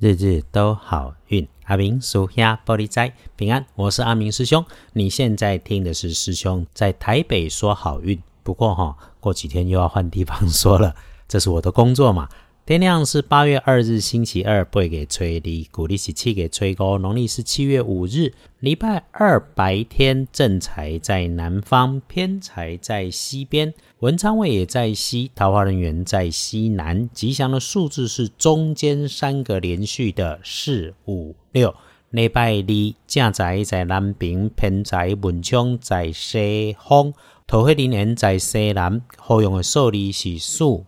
[0.00, 1.46] 日日都好运。
[1.64, 4.64] 阿明属下玻璃斋平安，我是阿明师兄。
[4.94, 10.96] 你现在听的是师兄在台北说好运，不过哈，过几天又要换地方说了，
[11.28, 12.30] 这是我的工作嘛。
[12.70, 31.74] 天亮是八月二日星期二，不会给吹离，古历是七给吹高，农历是七月五日，礼拜二白天正财在南方，偏财在西边，文昌位也在西，桃花人员在西南，吉祥的数字是中间三个连续的四五六。
[32.10, 37.12] 礼拜二正财在南边，偏财文昌在西方，
[37.48, 40.84] 桃花人缘在西南，好用的数字是四五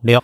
[0.00, 0.20] 六。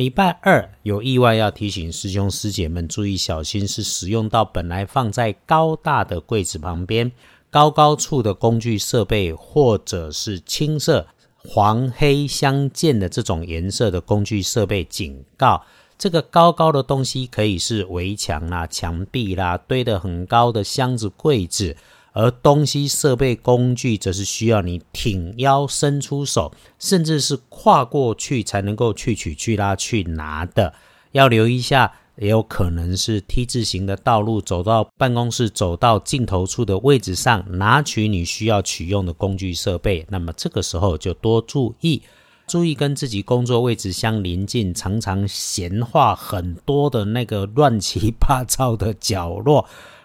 [0.00, 7.12] 礼拜二有意外要提醒师兄师姐们注意小心，是使用到本来放在高大的柜子旁边、
[7.50, 14.82] 高高处的工具设备，或者是青色、黄黑相间的这种颜色的工具设备。
[14.84, 15.62] 警告：
[15.98, 21.76] 这个高高的东西可以是围墙啦、墙壁啦、堆得很高的箱子、柜子。
[22.12, 30.74] 而东西、设备、工具，则是需要你挺腰伸出手，甚至是跨过去才能够去取、去拉、去拿的。
[31.12, 40.04] 要留意一下，也有可能是 T 字形的道路，走到办公室，走到尽头处的位置上，拿取你需要取用的工具设备。
[40.08, 42.02] 那么这个时候就多注意，
[42.48, 49.64] 注意跟自己工作位置相邻近、常常闲话很多的那个乱七八糟的角落。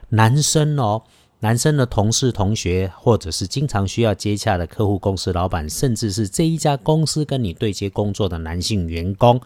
[0.10, 1.02] 男生哦。
[1.42, 9.40] 男生的同事、同学，或者是经常需要接洽的客户、公司老板，甚至是这一家公司跟你对接工作的男性员工，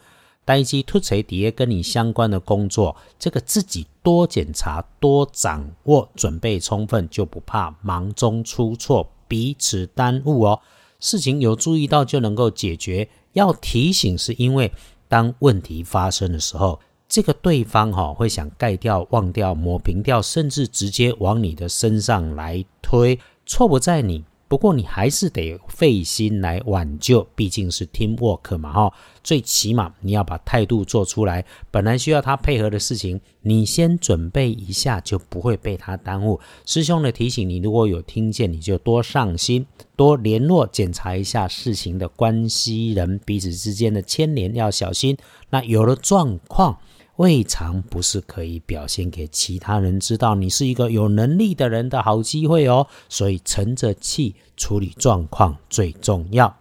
[0.45, 10.61] 待机突锤底下跟你相关的工作，这个自己多检查、多掌握、准备充分，就不怕忙中出错，彼此耽误哦。
[10.99, 14.71] 事情有注意到就能够解决，要提醒是因为
[15.07, 16.79] 当问题发生的时候。
[17.09, 24.23] 这个对方哈会想盖掉、忘掉、抹平掉，甚至直接往你的身上来推，错不在你。
[24.47, 28.93] 不过你还是得费心来挽救，毕竟是 team work 嘛哈。
[29.23, 31.45] 最起码你要把态度做出来。
[31.69, 36.39] 本来需要他配合的事情，你先准备一下，就不会被他耽误。
[36.65, 45.15] 师兄的提醒，你如果有听见，你就多上心，多联络检查一下事情的关系人，彼此之间的牵连要小心。
[45.51, 46.77] 那有了状况。
[47.19, 52.87] 未尝不是可以表现给其他人知道，你是一个有能力的人的好机会哦。
[53.09, 56.55] 所以沉着气处理状况最重要。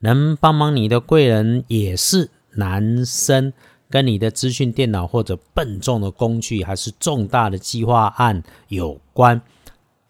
[0.00, 3.52] 能帮忙你的贵人也是男生，
[3.88, 9.40] 跟你的资讯电脑或者笨重的工具，还是重大的计划案有关。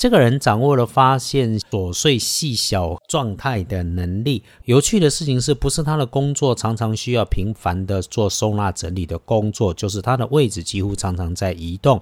[0.00, 4.43] 这个人掌握了发现琐碎细小状态的能力。
[4.65, 9.75] 有趣的事情是不是他的工作常常需要频繁的做收纳整理的工作？
[9.75, 12.00] 就是他的位置几乎常常在移动。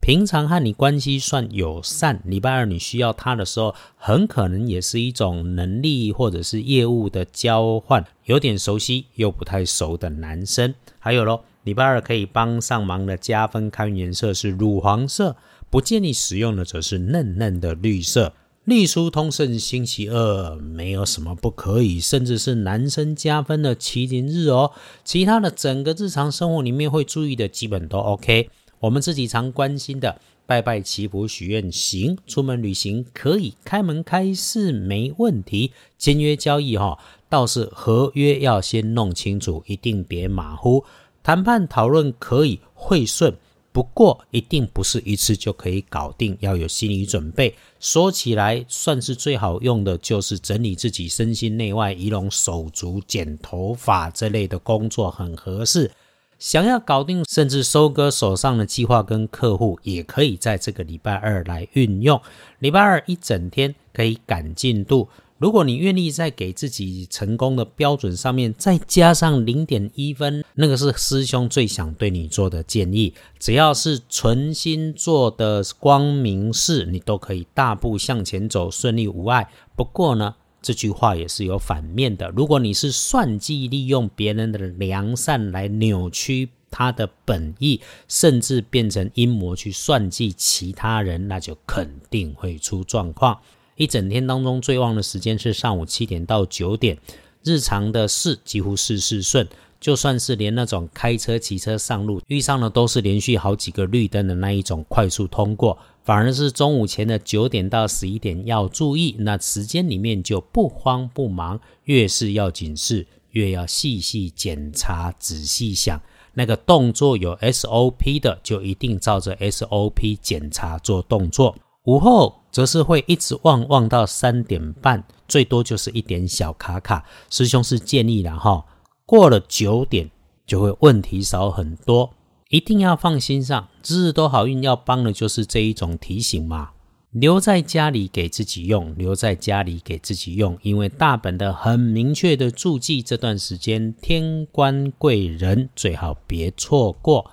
[0.00, 8.02] 平常和你关系算友善，礼拜二你需要他的时候，很可能也是一种能力或者是业务的交换。
[8.24, 10.74] 有点熟悉又不太熟的男生。
[10.98, 15.36] 还有咯，礼拜二可以帮上忙的加分开运颜色是乳黄色。
[15.74, 18.32] 不建议使用的则是嫩嫩的绿色。
[18.64, 24.70] 隶书通胜星期二没有什么不可以，甚至是男生加分的麒麟日哦。
[25.02, 28.50] 其他的整个日常生活里面会注意的基本都 OK。
[28.78, 35.72] 我们自己常关心的拜拜祈福许愿行，出门旅行可以开门开市没问题。
[35.98, 36.96] 签约交易哈，
[37.28, 40.84] 倒是合约要先弄清楚，一定别马虎。
[41.24, 43.34] 谈判讨论可以会顺。
[43.74, 47.52] 不过，一定不是一次就可以搞定，要有心理准备。
[47.80, 55.90] 说起来，算是最好用的，就是整理自己身心内外、仪容手足、剪头发这类的工作，很合适。
[56.38, 62.20] 想要搞定，甚至收割手上的计划跟客户，也可以在这个礼拜二来运用。
[62.60, 65.08] 礼拜二一整天可以赶进度。
[65.44, 73.12] 如果你愿意在给自己成功的标准上面再加上零点一分，那个是师兄最想对你做的建议。
[73.38, 79.50] 只要是存心做的光明事，你都可以大步向前走，顺利无碍。
[79.76, 82.30] 不过呢，这句话也是有反面的。
[82.30, 93.38] 如果你是算计，利用别人的良善来扭曲他的本意，甚至变成阴谋去算计其他人，那就肯定会出状况。
[93.76, 96.98] 一整天当中最旺的时间是上午七点到九点，
[97.42, 99.46] 日常的事几乎事事顺，
[99.80, 116.00] 就算是连那种开车、骑车上路遇上的都是连续好几个绿灯的那一种快速通过，反而是中午前的九点到十一点要注意，那时间里面就不慌不忙，越是要紧事越要细细检查、仔细想。
[116.36, 121.56] 那个动作有 SOP 的，就一定照着 SOP 检查做动作。
[121.84, 127.04] 午后则是会一直旺旺到三点半，最多就是一点小卡卡。
[127.28, 128.64] 师兄是建议了哈，
[129.04, 130.08] 过了九点
[130.46, 132.14] 就会问题少很多，
[132.50, 133.66] 一定要放心上。
[133.84, 136.70] 日日都好运要帮的就是这一种提醒嘛。
[137.10, 147.32] 留在家里给自己用，留在家里给自己用，因为大本的很明确的注记，这段时间天官贵人最好别错过。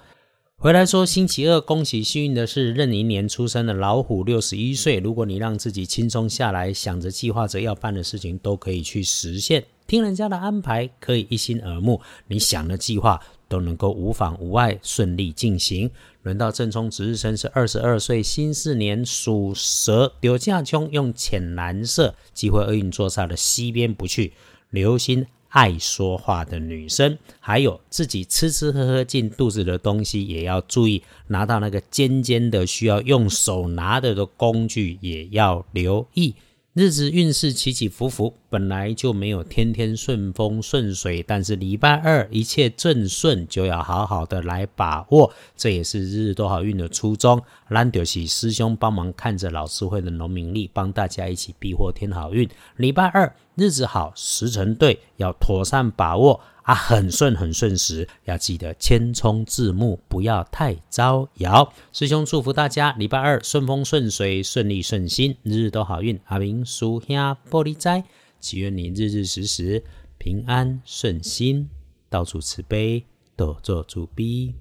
[0.61, 4.99] 回来说星期二，恭喜幸运的是壬寅年出生的老虎，六十一岁。
[4.99, 9.65] 如果你让自己轻松下来，想着计划着要办的事情，都可以去实现。
[9.87, 13.19] 听人家的安排，可以一心耳目，你想的计划
[13.49, 15.89] 都能够无妨无碍，顺利进行。
[16.21, 24.33] 轮到正冲值日生是二十二岁，辛巳年属蛇，丢架冲用浅蓝色，机会厄运坐煞的西边不去，
[24.69, 25.25] 留心。
[25.51, 31.01] 爱说话的女生，还有自己吃吃喝喝进肚子的东西，也要注意。
[31.27, 36.35] 拿到那个尖尖的需要用手拿的的工具，也要留意。
[36.73, 45.33] 日子运势起起伏伏，本来就没有天天顺风顺水，但是礼拜二一切正顺，就要好好的来把握。
[45.57, 47.41] 这也是日日都好运的初衷。
[47.67, 52.47] 兰德喜师兄帮忙看着老师会的农民历，帮大家一起避祸添好运。
[52.77, 56.41] 礼拜二日子好，时辰对，要妥善把握。
[56.63, 61.71] 啊，很顺很顺时，要记得谦冲自牧，不要太招摇。
[61.91, 66.19] 师兄祝福大家礼拜二顺风顺水，顺利顺心，日日都好运。
[66.25, 67.15] 阿明叔兄
[67.49, 68.03] 玻璃斋，
[68.39, 69.83] 祈愿你日日时时
[70.17, 71.69] 平安顺心，
[72.09, 73.05] 到处慈悲，
[73.35, 74.53] 多做主逼。